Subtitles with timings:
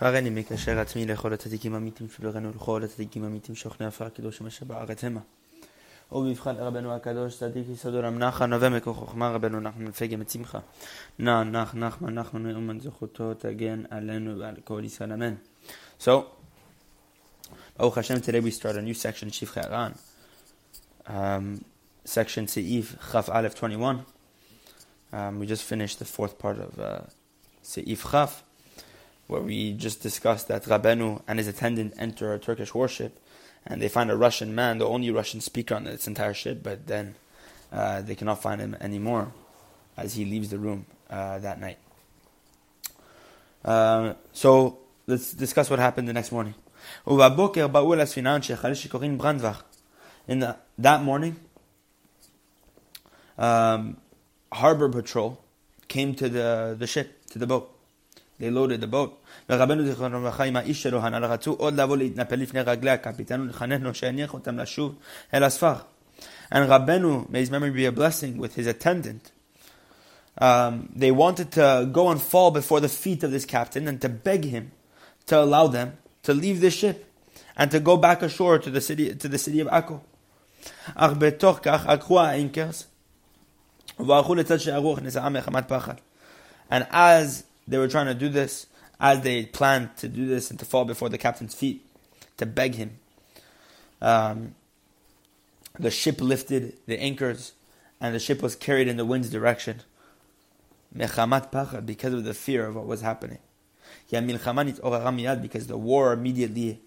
[0.00, 4.64] הרי אני מקשר עצמי לכל הצדיקים האמיתים שבראנו ולכל הצדיקים האמיתים שאוכלי עפר הקדושים אשר
[4.64, 5.20] בארץ המה.
[6.12, 10.58] ובבחן רבנו הקדוש צדיק יסוד עולם נחה נובע מכוח חוכמה רבנו נחמן מפגם את שמחה.
[11.18, 15.34] נח נח נחמן נחמן נאומן זכותו תגן עלינו ועל כל ישראל אמן.
[16.00, 16.10] So,
[17.76, 19.92] ברוך השם, today we start a new section, Shivchei Haran.
[21.06, 21.64] Um,
[22.04, 24.04] section Seif Chaf Aleph 21.
[25.12, 27.00] Um, we just finished the fourth part of uh,
[27.62, 28.42] Seif Chaf
[29.28, 33.20] where we just discussed that Rabenu and his attendant enter a Turkish warship,
[33.66, 36.86] and they find a Russian man, the only Russian speaker on this entire ship, but
[36.86, 37.14] then
[37.70, 39.32] uh, they cannot find him anymore
[39.96, 41.78] as he leaves the room uh, that night.
[43.64, 46.54] Uh, so let's discuss what happened the next morning.
[47.06, 47.18] In
[50.40, 51.36] the, that morning,
[53.36, 53.96] um,
[54.52, 55.42] harbor patrol
[55.88, 57.77] came to the, the ship, to the boat.
[58.39, 59.09] They loaded the boat.
[59.49, 63.81] ורבנו זיכרונו לברכה עם האיש שלו הנ"ל רצו עוד לבוא להתנפל לפני רגלי הקפיטן ולחנך
[63.81, 64.95] לו שיניח אותם לשוב
[65.33, 65.73] אל הספר.
[66.51, 69.31] And Rabenu, may his memory be a blessing with his attendant,
[70.37, 74.09] um, they wanted to go and fall before the feet of this captain and to
[74.09, 74.71] beg him
[75.27, 76.97] to allow them to leave the ship
[77.57, 79.99] and to go back ashore to the city to the city of Akko.
[80.95, 82.87] אך בתוך כך עקרו האנקרס
[83.99, 85.93] וברחו לצד של הרוח נזעה מחמת פחד.
[86.71, 88.66] And as they were trying to do this,
[88.98, 91.86] as they planned to do this and to fall before the captain's feet,
[92.38, 92.98] to beg him,
[94.00, 94.54] um,
[95.78, 97.52] the ship lifted the anchors
[98.00, 99.82] and the ship was carried in the wind's direction.
[100.96, 103.38] Mechamat pachad, because of the fear of what was happening.
[104.10, 106.80] Because the war immediately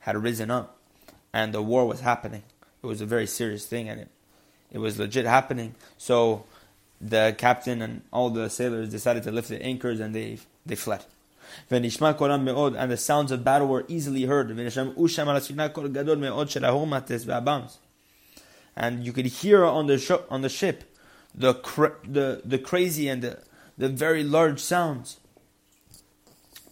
[0.00, 0.76] had risen up
[1.32, 2.42] and the war was happening.
[2.82, 4.08] It was a very serious thing and it,
[4.70, 5.74] it was legit happening.
[5.96, 6.44] So
[7.00, 11.04] the captain and all the sailors decided to lift the anchors and they, they fled.
[11.70, 14.50] And the sounds of battle were easily heard.
[18.78, 20.84] And you could hear on the, sh- on the ship
[21.34, 23.38] the, cra- the, the crazy and the,
[23.78, 25.20] the very large sounds,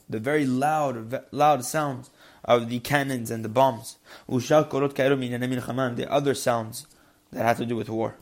[0.09, 2.11] the very loud, loud sounds
[2.45, 3.97] of the cannons and the bombs.
[4.29, 6.87] The other sounds
[7.33, 8.17] that had to do with war.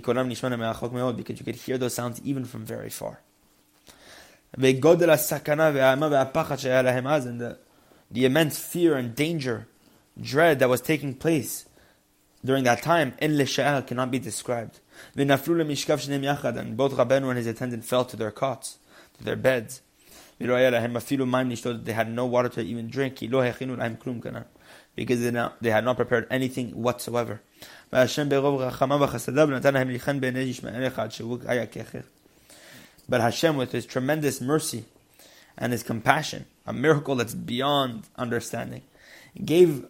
[0.00, 3.20] Because you could hear those sounds even from very far.
[4.56, 4.78] And the,
[8.10, 9.68] the immense fear and danger,
[10.20, 11.66] dread that was taking place
[12.44, 14.80] during that time, in Lisha'al cannot be described.
[15.16, 18.78] And both Rabenu and his attendant fell to their cots,
[19.18, 19.82] to their beds.
[20.38, 23.22] They had no water to even drink
[24.96, 27.40] because they, not, they had not prepared anything whatsoever.
[27.90, 28.08] But
[33.20, 34.84] Hashem with his tremendous mercy
[35.56, 38.82] and his compassion, a miracle that's beyond understanding,
[39.44, 39.86] gave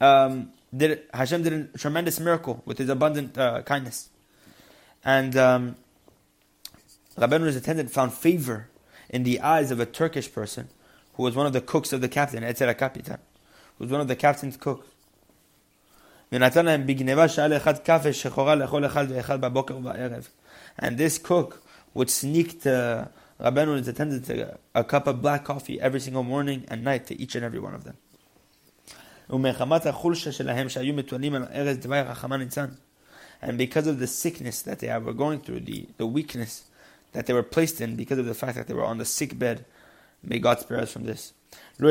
[0.00, 4.10] um, did Hashem did a tremendous miracle with his abundant uh, kindness,
[5.04, 5.76] and um,
[7.16, 8.68] Rabbenu's attendant found favor
[9.08, 10.68] in the eyes of a Turkish person
[11.14, 13.18] who was one of the cooks of the captain, Etzera Kapitan,
[13.82, 14.88] was one of the captain's cooks.
[16.30, 16.42] And
[20.96, 23.10] this cook would sneak to
[23.40, 27.06] Rabbeinu and his attendant a, a cup of black coffee every single morning and night
[27.08, 27.96] to each and every one of them.
[29.28, 29.42] And
[33.58, 36.64] because of the sickness that they were going through, the, the weakness
[37.12, 39.36] that they were placed in because of the fact that they were on the sick
[39.38, 39.64] bed,
[40.22, 41.32] may God spare us from this.
[41.78, 41.88] No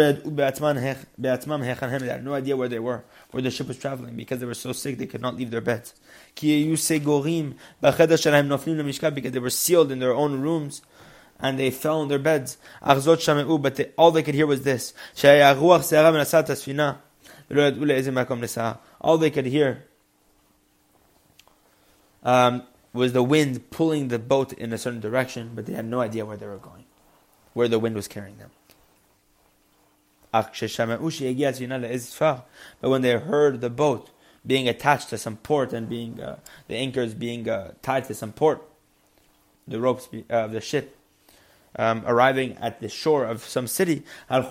[2.34, 5.06] idea where they were, where the ship was traveling, because they were so sick they
[5.06, 5.94] could not leave their beds.
[6.36, 6.52] Because
[9.32, 10.82] they were sealed in their own rooms
[11.40, 12.58] and they fell in their beds.
[12.82, 14.94] But they, all they could hear was this.
[19.02, 19.84] All they could hear
[22.24, 26.00] um, was the wind pulling the boat in a certain direction, but they had no
[26.02, 26.86] idea where they were going,
[27.54, 28.52] where the wind was carrying them.
[30.34, 30.50] But
[32.90, 34.10] when they heard the boat
[34.46, 38.32] being attached to some port and being uh, the anchors being uh, tied to some
[38.32, 38.68] port,
[39.68, 40.98] the ropes of uh, the ship
[41.76, 44.42] um, arriving at the shore of some city, they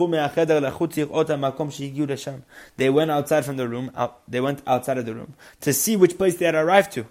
[2.90, 3.90] went outside from the room.
[3.94, 7.06] Out, they went outside of the room to see which place they had arrived to.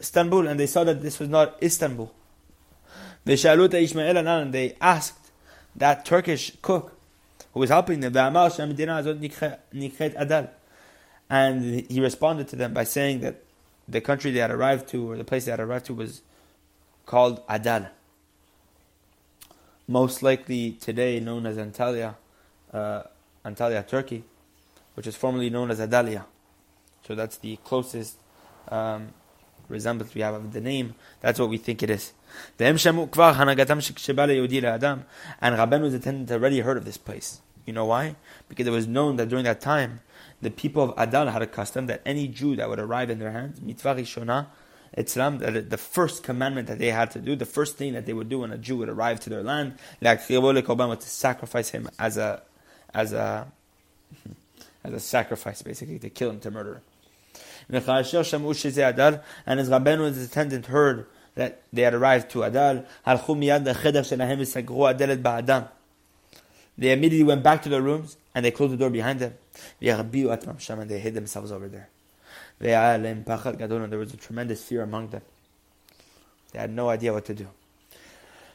[0.00, 2.12] Istanbul, and they saw that this was not Istanbul.
[3.24, 5.30] They asked
[5.76, 6.93] that Turkish cook
[7.54, 8.14] who was helping them.
[11.30, 13.42] And he responded to them by saying that
[13.88, 16.20] the country they had arrived to, or the place they had arrived to, was
[17.06, 17.88] called Adal.
[19.86, 22.16] most likely today known as Antalya,
[22.72, 23.02] uh,
[23.44, 24.24] Antalya, Turkey,
[24.94, 26.24] which is formerly known as Adalia.
[27.06, 28.16] So that's the closest
[28.68, 29.08] um,
[29.68, 30.94] resemblance we have of the name.
[31.20, 32.12] That's what we think it is.
[32.58, 32.78] And
[35.56, 37.40] Rabbenu's attendant already heard of this place.
[37.66, 38.16] You know why?
[38.48, 40.00] Because it was known that during that time,
[40.42, 43.32] the people of Adal had a custom that any Jew that would arrive in their
[43.32, 44.46] hands, mitzvah rishona,
[44.96, 48.12] Islam, that the first commandment that they had to do, the first thing that they
[48.12, 52.16] would do when a Jew would arrive to their land, was to sacrifice him as
[52.16, 52.42] a,
[52.92, 53.46] as a,
[54.84, 56.82] as a sacrifice, basically, to kill him, to murder him.
[57.68, 57.86] And as
[59.68, 62.84] Rabbeinu and his attendant heard that they had arrived to Adal,
[66.76, 69.34] they immediately went back to their rooms and they closed the door behind them.
[69.80, 71.88] And they hid themselves over there.
[72.60, 75.22] And there was a tremendous fear among them.
[76.52, 77.48] They had no idea what to do.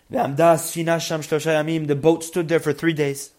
[0.10, 3.32] The boat stood there for three days.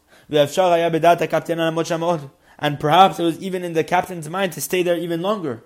[2.61, 5.65] And perhaps it was even in the captain's mind to stay there even longer.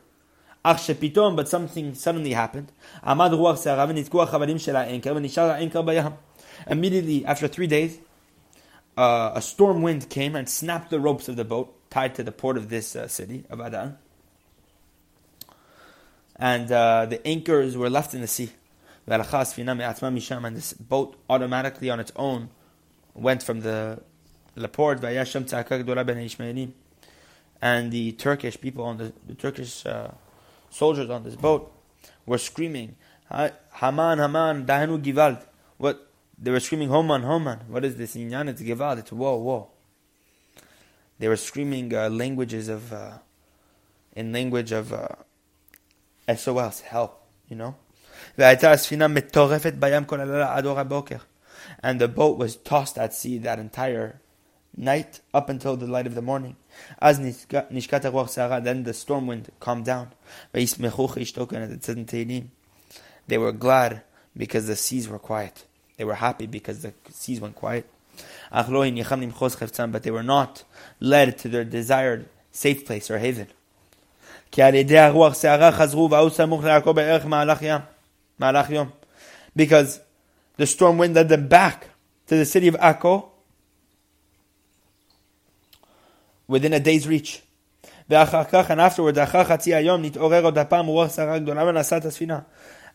[0.65, 2.71] But something suddenly happened.
[6.67, 7.99] Immediately after three days,
[8.97, 12.33] uh, a storm wind came and snapped the ropes of the boat tied to the
[12.33, 13.99] port of this uh, city of Adan.
[16.37, 18.53] And uh, the anchors were left in the sea.
[19.07, 19.23] And
[20.57, 22.49] this boat automatically on its own
[23.15, 24.01] went from the,
[24.55, 25.01] the port
[27.65, 30.11] and the Turkish people on the, the Turkish uh,
[30.69, 31.73] soldiers on this boat
[32.27, 32.95] were screaming,
[33.31, 35.43] Haman, Haman, Dahanu Givald.
[35.79, 36.11] What?
[36.39, 37.61] They were screaming, Homan, Homan.
[37.69, 38.17] What is this?
[38.17, 38.99] Inyan, it's Givald.
[38.99, 39.69] It's whoa, whoa.
[41.19, 43.13] They were screaming uh, languages of, uh,
[44.15, 45.09] in language of uh,
[46.37, 47.77] SOS, help, you know.
[48.37, 48.61] And
[51.99, 54.21] the boat was tossed at sea that entire
[54.77, 56.57] night up until the light of the morning.
[57.01, 60.11] As nishkat ruach sarah, then the storm wind calmed down.
[60.53, 60.67] They
[63.39, 64.03] were glad
[64.37, 65.65] because the seas were quiet.
[65.97, 67.89] They were happy because the seas went quiet.
[68.51, 68.67] But
[70.03, 70.65] they were not
[71.01, 73.49] led to their desired safe place or haven.
[79.57, 80.01] Because
[80.57, 81.89] the storm wind led them back
[82.27, 83.31] to the city of Akko
[86.47, 87.43] within a day's reach.
[88.09, 89.19] And afterwards,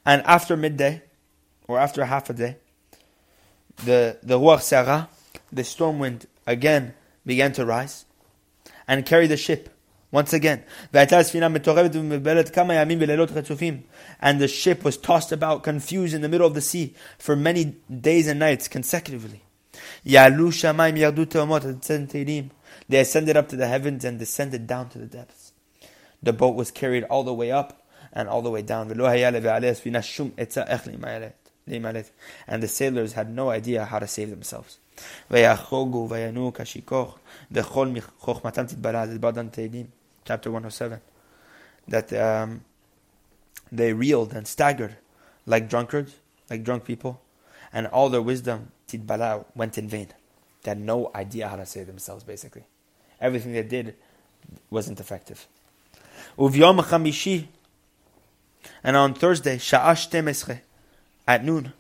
[0.06, 1.01] and after midday,
[1.68, 2.57] or after half a day,
[3.86, 5.10] the, the Ruach Sarah,
[5.51, 6.94] the storm wind, again
[7.25, 8.06] began to rise
[8.88, 9.69] and carry the ship
[10.12, 10.63] once again.
[14.22, 17.75] And the ship was tossed about, confused in the middle of the sea for many
[17.90, 19.44] days and nights consecutively.
[22.88, 25.54] They ascended up to the heavens and descended down to the depths.
[26.22, 28.90] The boat was carried all the way up and all the way down.
[28.90, 29.00] And
[32.64, 34.80] the sailors had no idea how to save themselves.
[40.26, 41.02] Chapter 107
[41.88, 42.62] That um,
[43.72, 44.98] they reeled and staggered
[45.46, 46.16] like drunkards,
[46.50, 47.22] like drunk people,
[47.72, 48.72] and all their wisdom
[49.56, 50.08] went in vain.
[50.62, 52.65] They had no idea how to save themselves, basically
[53.20, 53.94] everything they did
[54.70, 55.46] wasn't effective.
[56.39, 57.46] Uvyom chamishi,
[58.82, 60.60] and on Thursday, sha'ash temesre,
[61.27, 61.72] at noon,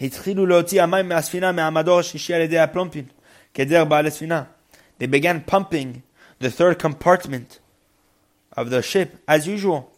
[0.00, 3.04] התחילו להוציא המים מהספינה מהמדור השישי על ידי הפלומפין,
[3.54, 4.44] כדרך בעל הספינה.
[4.98, 6.02] They began pumping
[6.38, 7.58] the third compartment
[8.56, 9.90] of the ship, as usual,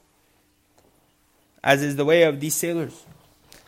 [1.63, 3.05] as is the way of these sailors.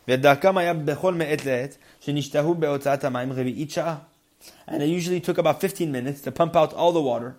[0.07, 3.97] ודרכם היה בכל מעת לעת, שנשתהו בהוצאת המים רביעית שעה
[4.66, 7.36] and it usually took about 15 minutes to pump out all the water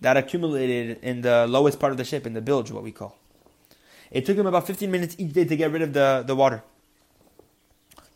[0.00, 3.16] that accumulated in the lowest part of the ship, in the bilge, what we call.
[4.10, 6.62] It took him about 15 minutes each day to get rid of the, the water,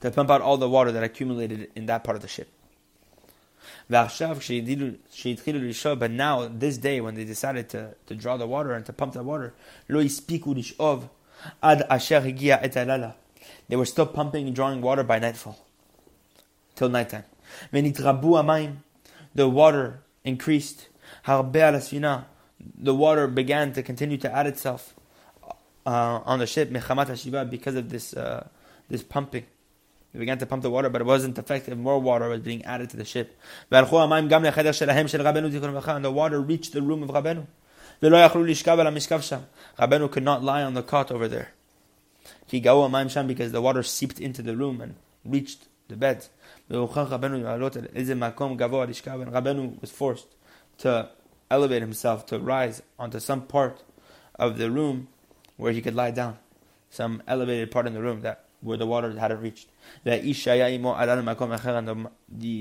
[0.00, 2.48] to pump out all the water that accumulated in that part of the ship.
[3.88, 4.10] But
[6.10, 9.22] now, this day, when they decided to, to draw the water and to pump the
[9.22, 9.54] water,
[13.68, 15.58] they were still pumping and drawing water by nightfall,
[16.76, 17.24] till nighttime.
[17.73, 20.88] The water increased.
[21.26, 24.95] The water began to continue to add itself
[25.87, 28.49] uh, on the ship because of this uh,
[28.88, 29.47] this pumping.
[30.12, 31.78] They began to pump the water, but it wasn't effective.
[31.78, 33.38] More water was being added to the ship.
[33.71, 37.47] And the water reached the room of Rabenu.
[38.02, 41.52] Rabenu could not lie on the cot over there.
[42.50, 46.30] Because the water seeped into the room and reached the beds.
[46.70, 47.42] Rabbeinu
[49.80, 50.26] was forced
[50.78, 51.11] to
[51.50, 53.82] elevate himself, to rise onto some part
[54.37, 55.09] of the room
[55.56, 56.38] where he could lie down,
[56.88, 59.68] some elevated part in the room that where the water hadn't reached.
[60.04, 60.20] The,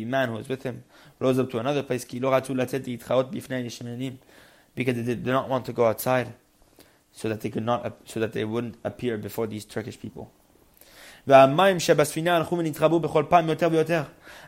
[0.06, 0.84] man who was with him
[1.20, 2.06] rose up to another place
[4.76, 6.34] because they did not want to go outside
[7.12, 10.32] so that they could not so that they wouldn't appear before these Turkish people.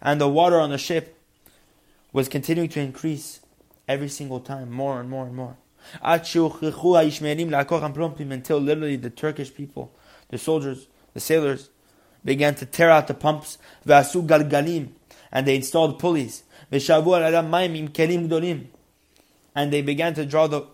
[0.02, 1.18] And the water on the ship
[2.12, 3.40] was continuing to increase
[3.88, 5.58] every single time, more and more and more.
[6.02, 6.50] Until
[8.60, 9.92] literally the Turkish people,
[10.30, 11.70] the soldiers, the sailors,
[12.26, 16.44] began to tear out the pumps, and they installed pulleys.
[19.54, 20.66] And they began to draw the,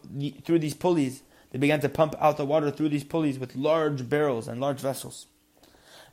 [0.45, 4.07] through these pulleys, they began to pump out the water through these pulleys with large
[4.09, 5.27] barrels and large vessels.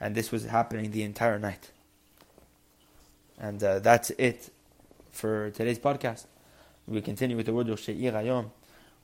[0.00, 1.70] And this was happening the entire night.
[3.38, 4.50] And uh, that's it
[5.10, 6.26] for today's podcast.
[6.86, 8.50] We continue with the word of Ayom.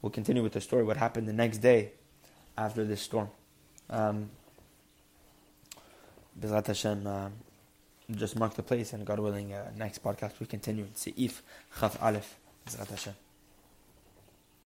[0.02, 1.92] We'll continue with the story, what happened the next day
[2.56, 3.28] after this storm.
[3.88, 4.30] Um,
[6.42, 7.28] Hashem, uh,
[8.12, 11.40] just mark the place, and God willing, uh, next podcast we continue in Seif
[11.78, 12.36] Chaf Aleph.
[12.66, 13.29] Bezrat Hashem.